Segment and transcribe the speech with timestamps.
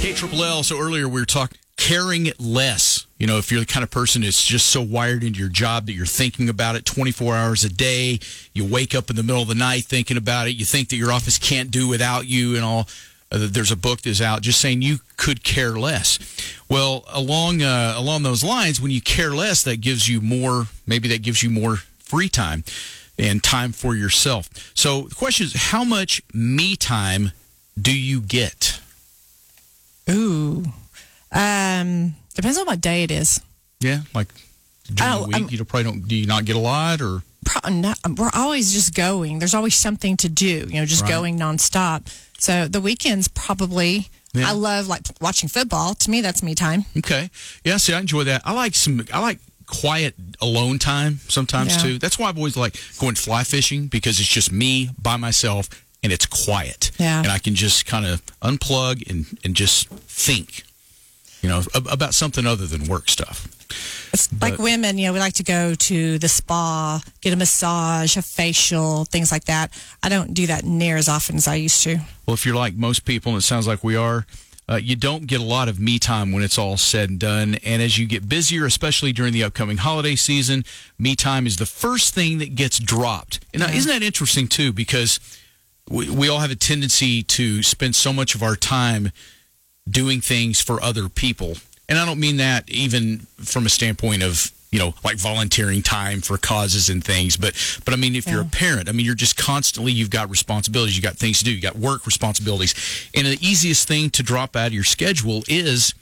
[0.00, 0.62] K Triple L.
[0.62, 3.06] So earlier we were talking caring less.
[3.18, 5.84] You know, if you're the kind of person that's just so wired into your job
[5.86, 8.18] that you're thinking about it 24 hours a day,
[8.54, 10.96] you wake up in the middle of the night thinking about it, you think that
[10.96, 12.88] your office can't do without you and all.
[13.30, 16.18] Uh, there's a book that's out just saying you could care less.
[16.66, 20.68] Well, along uh, along those lines, when you care less, that gives you more.
[20.86, 22.64] Maybe that gives you more free time
[23.18, 24.48] and time for yourself.
[24.74, 27.32] So the question is, how much me time
[27.78, 28.69] do you get?
[30.10, 30.64] Ooh.
[31.32, 33.40] Um, depends on what day it is.
[33.80, 34.28] Yeah, like
[34.92, 36.08] during Oh, the week, um, you probably don't.
[36.08, 39.38] Do you not get a lot, or Pro- not, we're always just going.
[39.38, 41.10] There's always something to do, you know, just Right.
[41.10, 42.02] going nonstop.
[42.38, 44.08] So the weekends probably.
[44.32, 44.48] Yeah.
[44.50, 45.94] I love like watching football.
[45.94, 46.84] To me, that's me time.
[46.98, 47.30] okay?
[47.64, 48.42] Yeah, see, I enjoy that.
[48.44, 49.04] I like some.
[49.12, 51.82] I like quiet alone time sometimes Yeah.
[51.82, 51.98] too.
[51.98, 55.68] That's why I've always like going fly fishing because it's just me by myself
[56.02, 56.90] and it's quiet.
[56.98, 57.18] Yeah.
[57.18, 60.64] and I can just kind of unplug and and just think.
[61.42, 63.48] You know, ab- about something other than work stuff.
[64.12, 68.16] It's like women, you know, we like to go to the spa, get a massage,
[68.16, 69.72] a facial, things like that.
[70.02, 71.98] I don't do that near as often as I used to.
[72.26, 74.26] Well, if you're like most people, and it sounds like we are,
[74.68, 77.56] uh, you don't get a lot of me time when it's all said and done.
[77.64, 80.64] And as you get busier, especially during the upcoming holiday season,
[80.98, 83.40] me time is the first thing that gets dropped.
[83.54, 84.72] And now, isn't that interesting too?
[84.72, 85.18] Because
[85.90, 89.10] we, we all have a tendency to spend so much of our time
[89.88, 91.56] doing things for other people.
[91.88, 96.20] And I don't mean that even from a standpoint of, you know, like volunteering time
[96.20, 99.16] for causes and things, but but I mean if you're a parent, I mean you're
[99.16, 102.74] just constantly you've got responsibilities, you've got things to do, you got work responsibilities.
[103.12, 105.92] And the easiest thing to drop out of your schedule is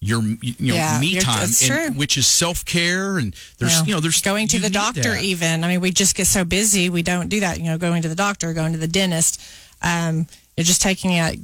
[0.00, 3.84] your you know Yeah, me time and- which is self-care and there's Yeah.
[3.84, 6.88] you know there's going to the doctor even i mean we just get so busy
[6.88, 9.40] we don't do that you know going to the doctor going to the dentist
[9.82, 10.26] um,
[10.56, 11.34] you're just taking out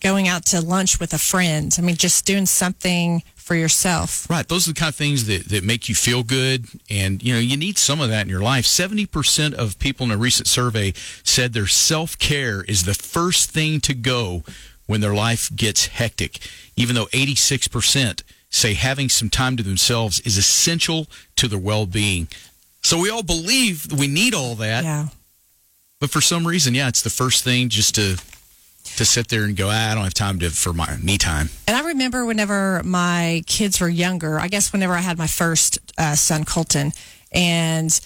[0.00, 4.46] going out to lunch with a friend i mean just doing something for yourself Right.
[4.46, 6.66] Those are the kind of things that, that make you feel good.
[6.88, 8.64] And, you know, you need some of that in your life.
[8.64, 10.92] 70% of people in a recent survey
[11.24, 14.44] said their self care is the first thing to go
[14.90, 16.40] when their life gets hectic,
[16.74, 21.06] even though 86% say having some time to themselves is essential
[21.36, 22.26] to their well being.
[22.82, 24.82] So we all believe we need all that.
[24.82, 25.06] yeah
[26.00, 28.20] But for some reason, yeah, it's the first thing just to.
[28.96, 31.48] To sit there and go, ah, I don't have time to for my me time.
[31.68, 35.78] And I remember whenever my kids were younger, I guess whenever I had my first
[35.96, 36.92] uh, son, Colton,
[37.30, 38.00] and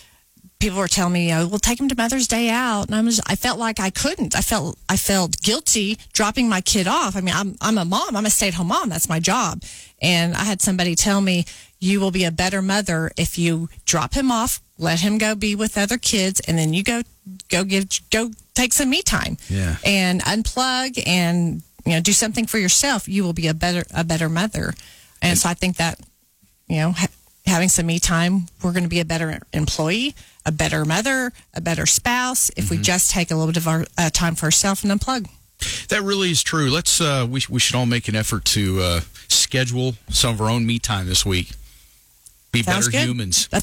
[0.65, 2.87] people were telling me, oh, we'll take him to Mother's Day out.
[2.87, 4.35] And I was, I felt like I couldn't.
[4.35, 7.17] I felt, I felt guilty dropping my kid off.
[7.17, 8.17] I mean, I'm, I'm a mom.
[8.17, 8.89] I'm a stay at home mom.
[8.89, 9.63] That's my job.
[10.01, 11.45] And I had somebody tell me,
[11.81, 15.55] you will be a better mother if you drop him off, let him go be
[15.55, 17.03] with other kids, and then you go,
[17.51, 19.77] go give, go take some me time Yeah.
[19.85, 24.05] and unplug and you know do something for yourself you will be a better a
[24.05, 24.73] better mother
[25.21, 25.99] and so i think that
[26.69, 26.95] you know
[27.47, 30.15] having some me time we're going to be a better employee
[30.47, 33.84] a better mother a better spouse if we just take a little bit of our
[33.99, 35.28] uh, time for ourselves and unplug
[35.88, 36.69] That really is true.
[36.71, 40.50] Let's uh, we we should all make an effort to uh, schedule some of our
[40.50, 41.53] own me time this week.
[42.53, 43.09] Be Sounds better good.
[43.09, 43.49] humans.
[43.49, 43.62] That's